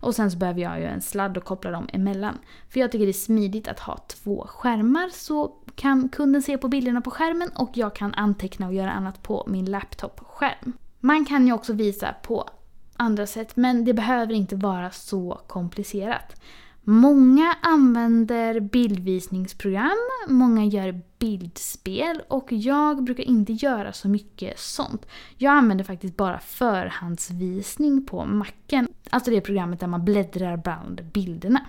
Och 0.00 0.14
sen 0.14 0.30
så 0.30 0.38
behöver 0.38 0.60
jag 0.60 0.80
ju 0.80 0.86
en 0.86 1.00
sladd 1.00 1.36
och 1.36 1.44
koppla 1.44 1.70
dem 1.70 1.88
emellan. 1.92 2.38
För 2.68 2.80
jag 2.80 2.92
tycker 2.92 3.06
det 3.06 3.10
är 3.10 3.12
smidigt 3.12 3.68
att 3.68 3.80
ha 3.80 3.96
två 3.96 4.46
skärmar 4.48 5.08
så 5.12 5.52
kan 5.74 6.08
kunden 6.08 6.42
se 6.42 6.58
på 6.58 6.68
bilderna 6.68 7.00
på 7.00 7.10
skärmen 7.10 7.50
och 7.54 7.70
jag 7.74 7.94
kan 7.94 8.14
anteckna 8.14 8.66
och 8.66 8.74
göra 8.74 8.92
annat 8.92 9.22
på 9.22 9.44
min 9.48 9.64
laptop-skärm. 9.64 10.72
Man 11.00 11.24
kan 11.24 11.46
ju 11.46 11.52
också 11.52 11.72
visa 11.72 12.14
på 12.22 12.48
andra 12.96 13.26
sätt 13.26 13.56
men 13.56 13.84
det 13.84 13.94
behöver 13.94 14.34
inte 14.34 14.56
vara 14.56 14.90
så 14.90 15.40
komplicerat. 15.46 16.40
Många 16.84 17.56
använder 17.62 18.60
bildvisningsprogram, 18.60 19.98
många 20.28 20.64
gör 20.64 21.00
bildspel 21.18 22.22
och 22.28 22.52
jag 22.52 23.04
brukar 23.04 23.24
inte 23.24 23.52
göra 23.52 23.92
så 23.92 24.08
mycket 24.08 24.58
sånt. 24.58 25.06
Jag 25.36 25.52
använder 25.52 25.84
faktiskt 25.84 26.16
bara 26.16 26.38
förhandsvisning 26.38 28.06
på 28.06 28.24
macken, 28.24 28.88
alltså 29.10 29.30
det 29.30 29.40
programmet 29.40 29.80
där 29.80 29.86
man 29.86 30.04
bläddrar 30.04 30.56
bland 30.56 31.04
bilderna. 31.12 31.60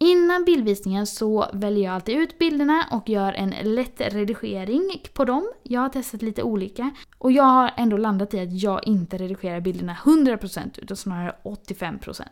Innan 0.00 0.44
bildvisningen 0.44 1.06
så 1.06 1.46
väljer 1.52 1.84
jag 1.84 1.94
alltid 1.94 2.16
ut 2.16 2.38
bilderna 2.38 2.84
och 2.90 3.08
gör 3.08 3.32
en 3.32 3.54
lätt 3.74 4.00
redigering 4.00 4.90
på 5.12 5.24
dem. 5.24 5.52
Jag 5.62 5.80
har 5.80 5.88
testat 5.88 6.22
lite 6.22 6.42
olika 6.42 6.90
och 7.18 7.32
jag 7.32 7.44
har 7.44 7.70
ändå 7.76 7.96
landat 7.96 8.34
i 8.34 8.40
att 8.40 8.62
jag 8.62 8.86
inte 8.86 9.18
redigerar 9.18 9.60
bilderna 9.60 9.96
100% 10.04 10.80
utan 10.82 10.96
snarare 10.96 11.34
85%. 11.42 12.22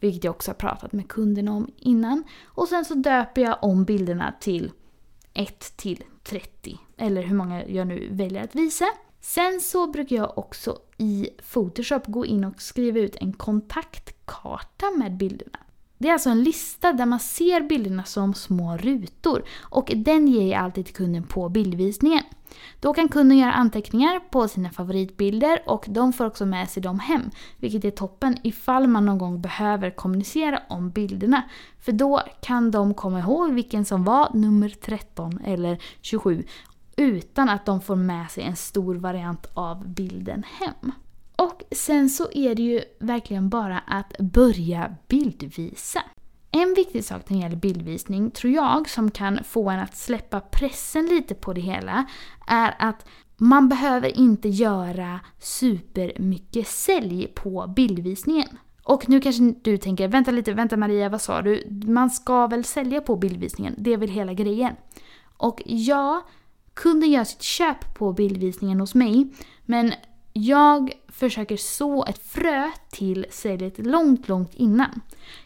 Vilket 0.00 0.24
jag 0.24 0.30
också 0.30 0.50
har 0.50 0.56
pratat 0.56 0.92
med 0.92 1.08
kunden 1.08 1.48
om 1.48 1.70
innan. 1.76 2.24
Och 2.44 2.68
sen 2.68 2.84
så 2.84 2.94
döper 2.94 3.42
jag 3.42 3.58
om 3.62 3.84
bilderna 3.84 4.34
till 4.40 4.72
1 5.34 5.76
till 5.76 6.04
30 6.22 6.78
eller 6.96 7.22
hur 7.22 7.36
många 7.36 7.66
jag 7.66 7.86
nu 7.86 8.08
väljer 8.10 8.44
att 8.44 8.54
visa. 8.54 8.86
Sen 9.20 9.60
så 9.60 9.86
brukar 9.86 10.16
jag 10.16 10.38
också 10.38 10.78
i 10.98 11.28
Photoshop 11.52 12.06
gå 12.06 12.26
in 12.26 12.44
och 12.44 12.62
skriva 12.62 12.98
ut 12.98 13.16
en 13.16 13.32
kontaktkarta 13.32 14.90
med 14.90 15.16
bilderna. 15.16 15.58
Det 16.04 16.08
är 16.08 16.12
alltså 16.12 16.30
en 16.30 16.42
lista 16.42 16.92
där 16.92 17.06
man 17.06 17.20
ser 17.20 17.60
bilderna 17.60 18.04
som 18.04 18.34
små 18.34 18.76
rutor 18.76 19.44
och 19.60 19.92
den 19.96 20.28
ger 20.28 20.52
jag 20.52 20.62
alltid 20.62 20.84
till 20.84 20.94
kunden 20.94 21.22
på 21.22 21.48
bildvisningen. 21.48 22.22
Då 22.80 22.94
kan 22.94 23.08
kunden 23.08 23.38
göra 23.38 23.52
anteckningar 23.52 24.20
på 24.30 24.48
sina 24.48 24.70
favoritbilder 24.70 25.62
och 25.66 25.84
de 25.88 26.12
får 26.12 26.24
också 26.24 26.46
med 26.46 26.70
sig 26.70 26.82
dem 26.82 26.98
hem, 26.98 27.30
vilket 27.58 27.84
är 27.84 27.90
toppen 27.90 28.36
ifall 28.42 28.86
man 28.86 29.06
någon 29.06 29.18
gång 29.18 29.40
behöver 29.40 29.90
kommunicera 29.90 30.62
om 30.68 30.90
bilderna. 30.90 31.42
För 31.80 31.92
då 31.92 32.20
kan 32.40 32.70
de 32.70 32.94
komma 32.94 33.18
ihåg 33.18 33.52
vilken 33.52 33.84
som 33.84 34.04
var 34.04 34.30
nummer 34.34 34.68
13 34.68 35.38
eller 35.44 35.78
27 36.00 36.44
utan 36.96 37.48
att 37.48 37.66
de 37.66 37.80
får 37.80 37.96
med 37.96 38.30
sig 38.30 38.44
en 38.44 38.56
stor 38.56 38.94
variant 38.94 39.46
av 39.54 39.88
bilden 39.88 40.44
hem. 40.60 40.92
Och 41.36 41.62
sen 41.70 42.08
så 42.08 42.28
är 42.32 42.54
det 42.54 42.62
ju 42.62 42.80
verkligen 42.98 43.48
bara 43.48 43.78
att 43.78 44.18
börja 44.18 44.94
bildvisa. 45.08 46.02
En 46.50 46.74
viktig 46.74 47.04
sak 47.04 47.30
när 47.30 47.36
det 47.36 47.42
gäller 47.42 47.56
bildvisning, 47.56 48.30
tror 48.30 48.52
jag, 48.52 48.90
som 48.90 49.10
kan 49.10 49.44
få 49.44 49.70
en 49.70 49.80
att 49.80 49.96
släppa 49.96 50.40
pressen 50.40 51.06
lite 51.06 51.34
på 51.34 51.52
det 51.52 51.60
hela, 51.60 52.04
är 52.46 52.74
att 52.78 53.06
man 53.36 53.68
behöver 53.68 54.18
inte 54.18 54.48
göra 54.48 55.20
supermycket 55.38 56.68
sälj 56.68 57.26
på 57.26 57.72
bildvisningen. 57.76 58.48
Och 58.82 59.08
nu 59.08 59.20
kanske 59.20 59.54
du 59.62 59.76
tänker, 59.76 60.08
vänta 60.08 60.30
lite, 60.30 60.52
vänta 60.52 60.76
Maria, 60.76 61.08
vad 61.08 61.20
sa 61.20 61.42
du? 61.42 61.68
Man 61.86 62.10
ska 62.10 62.46
väl 62.46 62.64
sälja 62.64 63.00
på 63.00 63.16
bildvisningen? 63.16 63.74
Det 63.78 63.92
är 63.92 63.96
väl 63.96 64.10
hela 64.10 64.32
grejen? 64.32 64.74
Och 65.36 65.62
ja, 65.66 66.26
kunden 66.74 67.10
gör 67.10 67.24
sitt 67.24 67.42
köp 67.42 67.94
på 67.94 68.12
bildvisningen 68.12 68.80
hos 68.80 68.94
mig, 68.94 69.34
men 69.64 69.92
jag 70.36 70.92
försöker 71.08 71.56
så 71.56 72.04
ett 72.04 72.18
frö 72.18 72.70
till 72.90 73.26
säljet 73.30 73.78
långt, 73.78 74.28
långt 74.28 74.54
innan. 74.54 75.00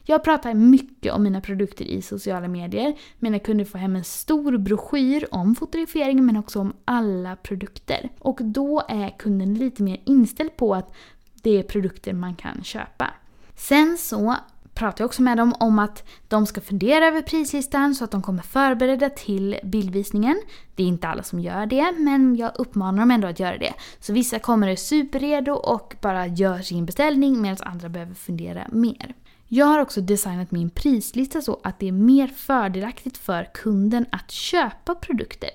Jag 0.04 0.24
pratar 0.24 0.54
mycket 0.54 1.12
om 1.12 1.22
mina 1.22 1.40
produkter 1.40 1.84
i 1.84 2.02
sociala 2.02 2.48
medier. 2.48 2.98
Mina 3.18 3.38
kunder 3.38 3.64
får 3.64 3.78
hem 3.78 3.96
en 3.96 4.04
stor 4.04 4.58
broschyr 4.58 5.26
om 5.30 5.54
fotografering 5.54 6.26
men 6.26 6.36
också 6.36 6.60
om 6.60 6.72
alla 6.84 7.36
produkter. 7.36 8.08
Och 8.18 8.38
då 8.40 8.82
är 8.88 9.18
kunden 9.18 9.54
lite 9.54 9.82
mer 9.82 10.00
inställd 10.04 10.56
på 10.56 10.74
att 10.74 10.94
det 11.42 11.58
är 11.58 11.62
produkter 11.62 12.12
man 12.12 12.34
kan 12.34 12.64
köpa. 12.64 13.10
Sen 13.56 13.98
så 13.98 14.36
pratar 14.78 15.04
jag 15.04 15.06
också 15.06 15.22
med 15.22 15.36
dem 15.36 15.54
om 15.60 15.78
att 15.78 16.08
de 16.28 16.46
ska 16.46 16.60
fundera 16.60 17.06
över 17.06 17.22
prislistan 17.22 17.94
så 17.94 18.04
att 18.04 18.10
de 18.10 18.22
kommer 18.22 18.42
förberedda 18.42 19.10
till 19.10 19.58
bildvisningen. 19.62 20.42
Det 20.74 20.82
är 20.82 20.86
inte 20.86 21.08
alla 21.08 21.22
som 21.22 21.40
gör 21.40 21.66
det, 21.66 21.92
men 21.98 22.36
jag 22.36 22.52
uppmanar 22.54 22.98
dem 23.00 23.10
ändå 23.10 23.28
att 23.28 23.40
göra 23.40 23.58
det. 23.58 23.74
Så 24.00 24.12
vissa 24.12 24.38
kommer 24.38 24.76
superredo 24.76 25.52
och 25.52 25.96
bara 26.00 26.26
gör 26.26 26.58
sin 26.58 26.86
beställning 26.86 27.42
medan 27.42 27.56
andra 27.60 27.88
behöver 27.88 28.14
fundera 28.14 28.66
mer. 28.72 29.14
Jag 29.48 29.66
har 29.66 29.78
också 29.78 30.00
designat 30.00 30.50
min 30.50 30.70
prislista 30.70 31.42
så 31.42 31.60
att 31.62 31.78
det 31.78 31.88
är 31.88 31.92
mer 31.92 32.26
fördelaktigt 32.26 33.18
för 33.18 33.48
kunden 33.54 34.06
att 34.12 34.30
köpa 34.30 34.94
produkter. 34.94 35.50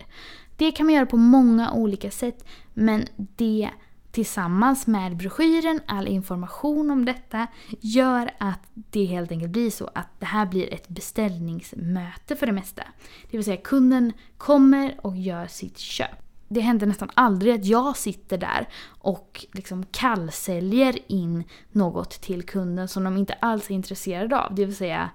Det 0.58 0.72
kan 0.72 0.86
man 0.86 0.96
göra 0.96 1.06
på 1.06 1.18
många 1.18 1.72
olika 1.74 2.12
sätt, 2.12 2.46
men 2.74 3.06
det 3.16 3.70
tillsammans 4.14 4.88
med 4.88 5.18
broschyren, 5.18 5.80
all 5.86 6.08
information 6.08 6.92
om 6.92 7.06
detta, 7.06 7.48
gör 7.80 8.32
att 8.38 8.60
det 8.74 9.06
helt 9.06 9.32
enkelt 9.32 9.52
blir 9.52 9.70
så 9.70 9.90
att 9.96 10.08
det 10.20 10.26
här 10.26 10.46
blir 10.46 10.74
ett 10.74 10.88
beställningsmöte 10.88 12.36
för 12.36 12.46
det 12.46 12.52
mesta. 12.52 12.84
Det 13.32 13.38
vill 13.38 13.44
säga 13.44 13.58
kunden 13.58 14.14
kommer 14.38 15.00
och 15.02 15.18
gör 15.18 15.48
sitt 15.48 15.78
köp. 15.78 16.10
Det 16.48 16.60
händer 16.60 16.88
nästan 16.88 17.10
aldrig 17.14 17.54
att 17.54 17.66
jag 17.66 17.98
sitter 17.98 18.38
där 18.38 18.68
och 18.86 19.46
liksom 19.54 19.86
kallsäljer 19.92 21.00
in 21.12 21.44
något 21.72 22.12
till 22.22 22.44
kunden 22.44 22.88
som 22.88 23.04
de 23.04 23.18
inte 23.18 23.34
alls 23.34 23.70
är 23.70 23.74
intresserade 23.74 24.40
av. 24.40 24.56
Det 24.56 24.66
vill 24.66 24.76
säga 24.76 25.10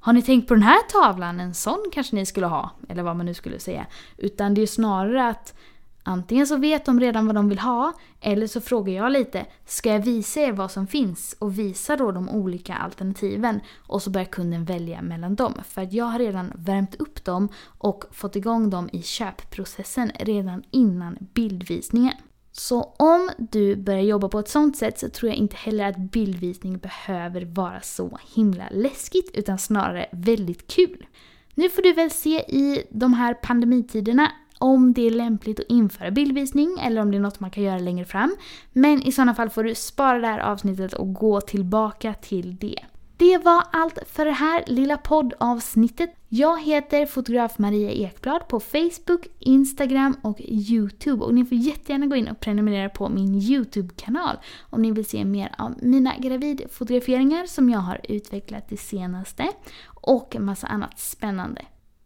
har 0.00 0.12
ni 0.12 0.22
tänkt 0.22 0.48
på 0.48 0.54
den 0.54 0.62
här 0.62 0.82
tavlan? 0.88 1.40
En 1.40 1.54
sån 1.54 1.90
kanske 1.92 2.16
ni 2.16 2.26
skulle 2.26 2.46
ha. 2.46 2.70
Eller 2.88 3.02
vad 3.02 3.16
man 3.16 3.26
nu 3.26 3.34
skulle 3.34 3.58
säga. 3.58 3.86
Utan 4.16 4.54
det 4.54 4.62
är 4.62 4.66
snarare 4.66 5.28
att 5.28 5.54
Antingen 6.02 6.46
så 6.46 6.56
vet 6.56 6.84
de 6.84 7.00
redan 7.00 7.26
vad 7.26 7.34
de 7.34 7.48
vill 7.48 7.58
ha, 7.58 7.92
eller 8.20 8.46
så 8.46 8.60
frågar 8.60 8.92
jag 8.92 9.12
lite, 9.12 9.46
ska 9.66 9.92
jag 9.92 10.00
visa 10.00 10.40
er 10.40 10.52
vad 10.52 10.70
som 10.70 10.86
finns? 10.86 11.36
Och 11.38 11.58
visa 11.58 11.96
då 11.96 12.12
de 12.12 12.28
olika 12.28 12.74
alternativen. 12.74 13.60
Och 13.76 14.02
så 14.02 14.10
börjar 14.10 14.26
kunden 14.26 14.64
välja 14.64 15.02
mellan 15.02 15.34
dem. 15.34 15.54
För 15.68 15.82
att 15.82 15.92
jag 15.92 16.04
har 16.04 16.18
redan 16.18 16.52
värmt 16.54 16.94
upp 16.94 17.24
dem 17.24 17.48
och 17.78 18.04
fått 18.10 18.36
igång 18.36 18.70
dem 18.70 18.88
i 18.92 19.02
köpprocessen 19.02 20.10
redan 20.20 20.62
innan 20.70 21.16
bildvisningen. 21.20 22.14
Så 22.52 22.94
om 22.98 23.30
du 23.38 23.76
börjar 23.76 24.02
jobba 24.02 24.28
på 24.28 24.38
ett 24.38 24.48
sånt 24.48 24.76
sätt 24.76 24.98
så 24.98 25.08
tror 25.08 25.28
jag 25.28 25.36
inte 25.36 25.56
heller 25.56 25.88
att 25.88 25.96
bildvisning 25.96 26.78
behöver 26.78 27.44
vara 27.44 27.80
så 27.80 28.18
himla 28.34 28.64
läskigt 28.70 29.30
utan 29.34 29.58
snarare 29.58 30.06
väldigt 30.12 30.66
kul. 30.66 31.06
Nu 31.54 31.68
får 31.68 31.82
du 31.82 31.92
väl 31.92 32.10
se 32.10 32.38
i 32.38 32.82
de 32.90 33.14
här 33.14 33.34
pandemitiderna 33.34 34.32
om 34.58 34.92
det 34.92 35.06
är 35.06 35.10
lämpligt 35.10 35.60
att 35.60 35.66
införa 35.68 36.10
bildvisning 36.10 36.78
eller 36.82 37.00
om 37.00 37.10
det 37.10 37.16
är 37.16 37.20
något 37.20 37.40
man 37.40 37.50
kan 37.50 37.64
göra 37.64 37.78
längre 37.78 38.04
fram. 38.04 38.36
Men 38.72 39.02
i 39.02 39.12
sådana 39.12 39.34
fall 39.34 39.50
får 39.50 39.64
du 39.64 39.74
spara 39.74 40.18
det 40.18 40.26
här 40.26 40.38
avsnittet 40.38 40.92
och 40.92 41.14
gå 41.14 41.40
tillbaka 41.40 42.14
till 42.14 42.56
det. 42.56 42.78
Det 43.18 43.38
var 43.38 43.62
allt 43.72 43.98
för 44.06 44.24
det 44.24 44.32
här 44.32 44.64
lilla 44.66 44.96
poddavsnittet. 44.96 46.14
Jag 46.28 46.62
heter 46.62 47.06
fotograf 47.06 47.58
Maria 47.58 47.90
Ekblad 47.90 48.48
på 48.48 48.60
Facebook, 48.60 49.26
Instagram 49.38 50.16
och 50.22 50.40
Youtube. 50.40 51.24
Och 51.24 51.34
ni 51.34 51.44
får 51.44 51.58
jättegärna 51.58 52.06
gå 52.06 52.16
in 52.16 52.28
och 52.28 52.40
prenumerera 52.40 52.88
på 52.88 53.08
min 53.08 53.34
Youtube-kanal 53.34 54.36
om 54.60 54.82
ni 54.82 54.92
vill 54.92 55.04
se 55.04 55.24
mer 55.24 55.54
av 55.58 55.74
mina 55.82 56.14
gravidfotograferingar 56.18 57.46
som 57.46 57.70
jag 57.70 57.78
har 57.78 58.00
utvecklat 58.08 58.68
det 58.68 58.76
senaste. 58.76 59.48
Och 59.86 60.36
massa 60.40 60.66
annat 60.66 60.98
spännande. 60.98 61.62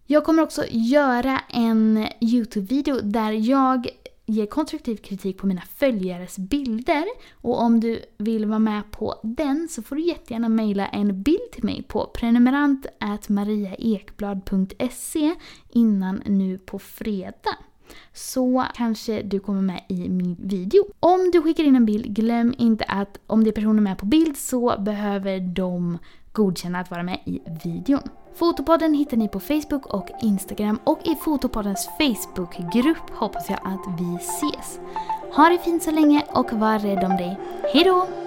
Jag 0.06 0.24
kommer 0.24 0.42
också 0.42 0.64
göra 0.70 1.40
en 1.48 2.06
Youtube-video 2.20 3.00
där 3.02 3.32
jag 3.32 3.88
ger 4.26 4.46
konstruktiv 4.46 4.96
kritik 4.96 5.38
på 5.38 5.46
mina 5.46 5.62
följares 5.76 6.38
bilder. 6.38 7.04
Och 7.32 7.60
om 7.60 7.80
du 7.80 8.02
vill 8.18 8.46
vara 8.46 8.58
med 8.58 8.82
på 8.90 9.14
den 9.22 9.68
så 9.70 9.82
får 9.82 9.96
du 9.96 10.02
jättegärna 10.02 10.48
mejla 10.48 10.86
en 10.86 11.22
bild 11.22 11.50
till 11.52 11.64
mig 11.64 11.84
på 11.88 12.06
prenumerant 12.06 12.86
mariaekblad.se 13.28 15.34
innan 15.68 16.22
nu 16.26 16.58
på 16.58 16.78
fredag. 16.78 17.56
Så 18.12 18.66
kanske 18.74 19.22
du 19.22 19.40
kommer 19.40 19.62
med 19.62 19.84
i 19.88 20.08
min 20.08 20.36
video. 20.40 20.84
Om 21.00 21.30
du 21.32 21.42
skickar 21.42 21.64
in 21.64 21.76
en 21.76 21.86
bild, 21.86 22.16
glöm 22.16 22.54
inte 22.58 22.84
att 22.84 23.18
om 23.26 23.44
det 23.44 23.50
är 23.50 23.52
personer 23.52 23.82
med 23.82 23.98
på 23.98 24.06
bild 24.06 24.36
så 24.36 24.74
behöver 24.78 25.40
de 25.40 25.98
godkänna 26.32 26.80
att 26.80 26.90
vara 26.90 27.02
med 27.02 27.20
i 27.24 27.40
videon. 27.64 28.08
Fotopodden 28.34 28.94
hittar 28.94 29.16
ni 29.16 29.28
på 29.28 29.40
Facebook 29.40 29.86
och 29.86 30.10
Instagram 30.22 30.78
och 30.84 30.98
i 31.04 31.14
Fotopoddens 31.14 31.88
Facebookgrupp 31.98 33.10
hoppas 33.10 33.50
jag 33.50 33.58
att 33.64 34.00
vi 34.00 34.16
ses. 34.16 34.80
Ha 35.36 35.48
det 35.48 35.58
fint 35.58 35.82
så 35.82 35.90
länge 35.90 36.24
och 36.28 36.52
var 36.52 36.78
rädd 36.78 37.04
om 37.04 37.16
dig. 37.16 37.38
Hejdå! 37.72 38.21